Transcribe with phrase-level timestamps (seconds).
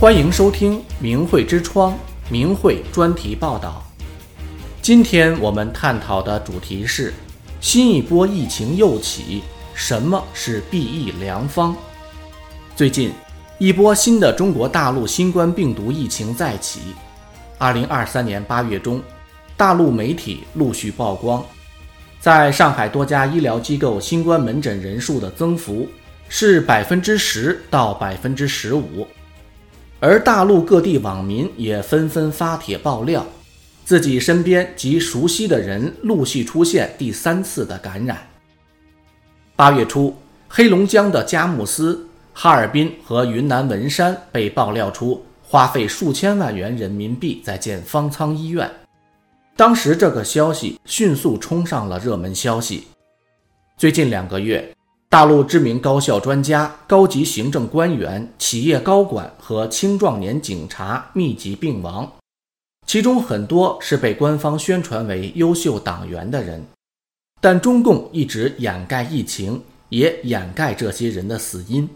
[0.00, 1.98] 欢迎收听明慧之窗
[2.30, 3.84] 明慧专题报道。
[4.80, 7.12] 今天我们探讨的主题是：
[7.60, 9.42] 新一波疫情又起，
[9.74, 11.74] 什么是避疫良方？
[12.76, 13.10] 最近，
[13.58, 16.78] 一波新的中国大陆新冠病毒疫情再起。
[17.58, 19.02] 二零二三年八月中，
[19.56, 21.44] 大陆媒体陆续曝光，
[22.20, 25.88] 在上海多家医疗机构新冠门诊人数的增幅
[26.28, 29.04] 是百分之十到百分之十五。
[30.00, 33.26] 而大陆各地网民也纷纷发帖爆料，
[33.84, 38.16] 自己身边及熟悉的人陆续出现第三次的感染。
[39.56, 40.14] 八月初，
[40.46, 48.70] 黑龙江的佳木斯、哈尔滨和云南文山被爆料出花费数千万元人民币在建方舱医院，
[49.56, 52.86] 当时这个消息迅速冲上了热门消息。
[53.76, 54.72] 最近两个月，
[55.10, 62.12] 大陆知名高校专家、高级行政官员、企业高管和青壮年警察密集病亡，
[62.86, 66.62] 其中很多是被官方宣传为优秀党员的人，
[67.40, 71.88] 但中共一直掩盖疫情，也掩盖这些人的死因。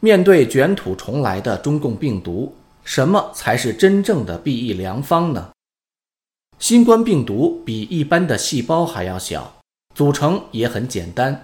[0.00, 5.50] 面对卷土重来的中共病毒，什么才是真正的避疫良方呢？
[6.60, 9.56] 新冠病毒比一般的细胞还要小，
[9.96, 11.42] 组成也很简单。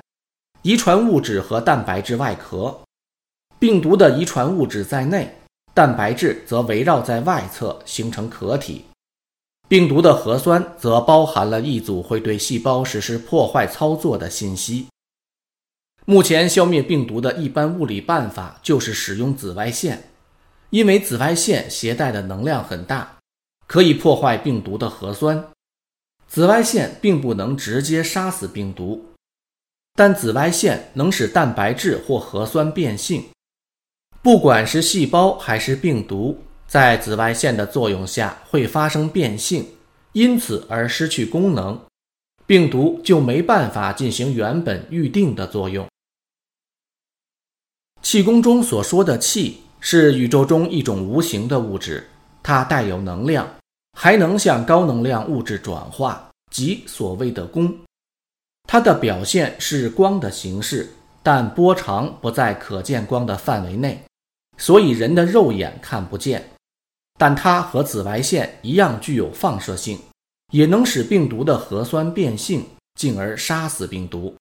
[0.62, 2.78] 遗传物质和蛋白质外壳，
[3.58, 5.34] 病毒的遗传物质在内，
[5.72, 8.84] 蛋白质则围绕在外侧形成壳体。
[9.68, 14.86] 病毒的核酸则包含了一组会对细胞实施破坏操作的信息。
[16.04, 20.10] 目前消灭病毒的一般物理办法就是使用紫外线，
[20.68, 23.16] 因为紫外线携带的能量很大，
[23.66, 25.42] 可以破坏病毒的核酸。
[26.28, 29.09] 紫外线并不能直接杀死病毒。
[29.94, 33.24] 但紫外线能使蛋白质或核酸变性，
[34.22, 39.66] 不管是细胞还是病毒，在紫外线的作用下会发生变性，
[40.12, 41.80] 因此而失去功能，
[42.46, 45.86] 病毒就没办法进行原本预定的作用。
[48.02, 52.08] 气功中所说的气是宇宙中一种无形的物质，
[52.42, 53.46] 它带有能量，
[53.98, 57.76] 还能向高能量物质转化，即所谓的功。
[58.64, 60.88] 它的表现是光的形式，
[61.22, 64.00] 但波长不在可见光的范围内，
[64.56, 66.48] 所以人的肉眼看不见。
[67.18, 69.98] 但它和紫外线一样具有放射性，
[70.52, 74.34] 也能使病毒的核酸变性，进而杀死病毒。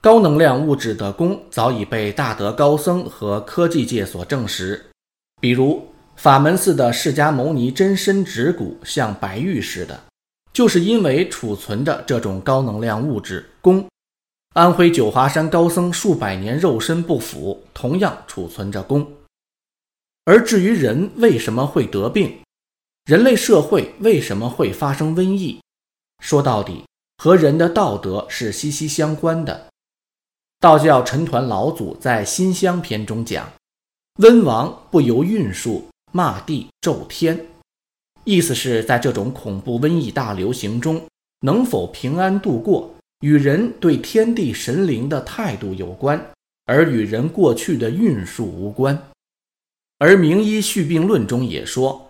[0.00, 4.82] 高能量物质的功早已被大德高僧和科技界所证实，
[5.40, 10.00] 比如法门寺的释迦牟尼真身指骨像白玉似的。
[10.52, 13.88] 就是因为储存着这种高能量物质功，
[14.54, 19.06] 安徽九华山高僧数百年肉身不腐，同样储存着功。
[20.24, 22.40] 而至于人为什么会得病，
[23.04, 25.60] 人类社会为什么会发生瘟疫，
[26.22, 26.84] 说到底
[27.18, 29.68] 和人的道德是息息相关的。
[30.58, 33.50] 道教陈抟老祖在《心香篇》中讲
[34.20, 37.46] ：“温王不由运数，骂地咒天。”
[38.30, 41.04] 意思是在这种恐怖瘟疫大流行中，
[41.40, 46.30] 能否平安度过，与人对天地神灵的态度有关，
[46.64, 48.96] 而与人过去的运数无关。
[49.98, 52.08] 而《名医续病论》中也说：“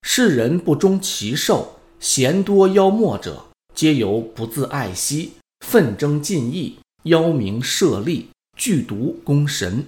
[0.00, 3.44] 世人不忠其寿，嫌多妖魔者，
[3.74, 9.84] 皆由不自爱惜，奋争尽意，妖名设利，剧毒攻神。”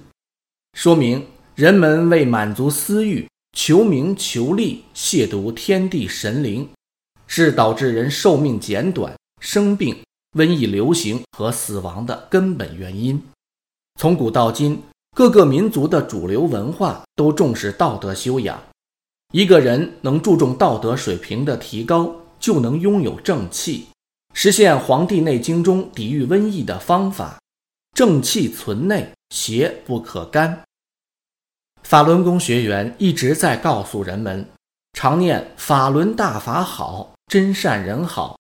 [0.77, 3.27] 说明人们为满足私欲。
[3.56, 6.69] 求名求利，亵渎天地神灵，
[7.27, 9.97] 是导致人寿命减短、生病、
[10.34, 13.21] 瘟疫流行和死亡的根本原因。
[13.99, 14.83] 从古到今，
[15.16, 18.62] 各个民族的主流文化都重视道德修养。
[19.33, 23.87] 一个人能注重道德水平的提高，就能拥有正气，
[24.34, 27.41] 实现《黄帝内经》中抵御瘟疫的方法：
[27.95, 30.63] 正气存内，邪不可干。
[31.86, 34.44] 法轮功学员一直在告诉人们，
[34.94, 38.36] 常念法轮大法好，真善人好，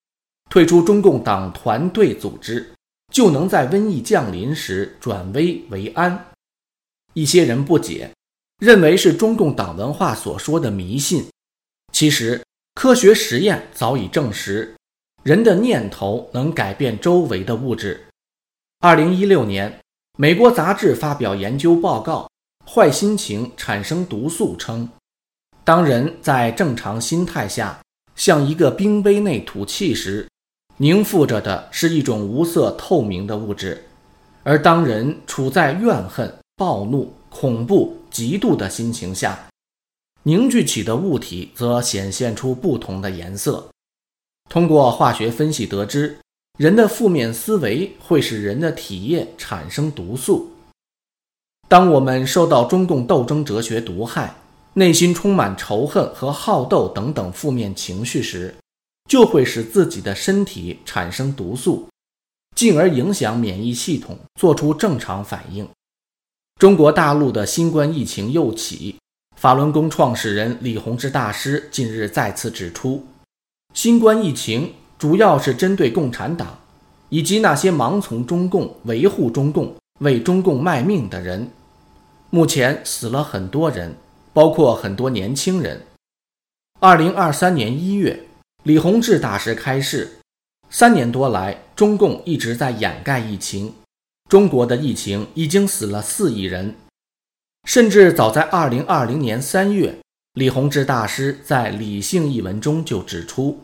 [0.50, 2.68] 退出中共党团队组织，
[3.12, 6.26] 就能在瘟疫降临时转危为安。
[7.12, 8.10] 一些人不解，
[8.58, 11.24] 认为是中共党文化所说的迷信。
[11.92, 12.42] 其实，
[12.74, 14.74] 科学实验早已证实，
[15.22, 18.06] 人的念头能改变周围的物质。
[18.80, 19.72] 二零一六年，
[20.18, 22.28] 美国杂志发表研究报告。
[22.68, 24.88] 坏心情产生毒素称，
[25.64, 27.80] 当人在正常心态下
[28.16, 30.28] 向一个冰杯内吐气时，
[30.76, 33.78] 凝附着的是一种无色透明的物质；
[34.42, 39.46] 而当人处在怨恨、暴怒、恐怖、嫉妒的心情下，
[40.24, 43.66] 凝聚起的物体则显现出不同的颜色。
[44.50, 46.18] 通过化学分析得知，
[46.58, 50.50] 人的负面思维会使人的体液产生毒素。
[51.68, 54.32] 当我们受到中共斗争哲学毒害，
[54.74, 58.54] 内心充满仇恨和好斗等等负面情绪时，
[59.08, 61.88] 就会使自己的身体产生毒素，
[62.54, 65.68] 进而影响免疫系统，做出正常反应。
[66.60, 68.94] 中国大陆的新冠疫情又起，
[69.36, 73.04] 法轮功创始人李洪志大师近日再次指出，
[73.74, 76.58] 新冠疫情主要是针对共产党
[77.08, 81.50] 以及那些盲从中共、维护中共、为中共卖命的人。
[82.30, 83.94] 目前死了很多人，
[84.32, 85.82] 包括很多年轻人。
[86.80, 88.24] 二零二三年一月，
[88.64, 90.18] 李洪志大师开示，
[90.68, 93.72] 三年多来，中共一直在掩盖疫情。
[94.28, 96.74] 中国的疫情已经死了四亿人。
[97.64, 99.98] 甚至早在二零二零年三月，
[100.34, 103.58] 李洪志大师在《理性》一文中就指出，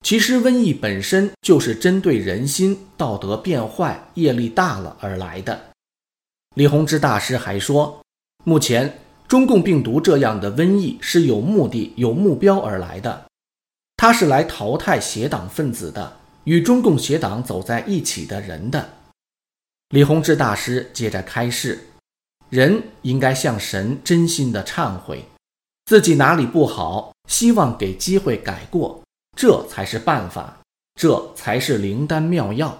[0.00, 5.70] 其实瘟疫本身就是针对人心道德变坏、业力大了而来的。
[6.56, 8.00] 李洪志大师还说，
[8.44, 8.98] 目前
[9.28, 13.26] 中共病毒这样的瘟疫是有目的、有目标而来的，
[13.96, 18.94] 它是来淘汰邪党分子的，与中共邪党走在一起的人的。
[19.90, 21.86] 李洪志大师接着开示，
[22.48, 25.24] 人应该向神真心的忏悔，
[25.84, 29.02] 自己哪里不好，希望给机会改过，
[29.42, 30.58] 这才是办法，
[31.00, 32.78] 这才是灵丹妙药。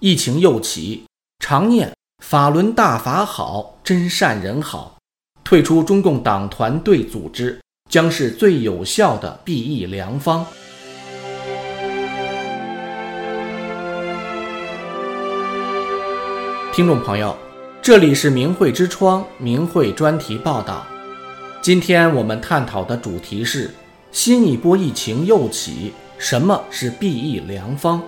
[0.00, 1.02] 疫情又起，
[1.40, 1.92] 常念。
[2.24, 4.98] 法轮大法好，真善人好。
[5.42, 7.60] 退出中共党团队组织，
[7.90, 10.46] 将是最有效的避疫良方。
[16.72, 17.36] 听众朋友，
[17.82, 20.86] 这里是明慧之窗明慧专题报道。
[21.60, 23.74] 今天我们探讨的主题是：
[24.12, 28.00] 新一波疫情又起，什么是避疫良方？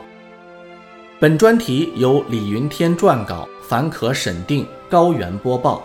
[1.20, 3.48] 本专题由李云天撰稿。
[3.68, 5.82] 凡可审定，高原播报，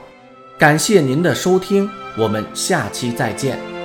[0.58, 3.77] 感谢您的收听，我们下期再见。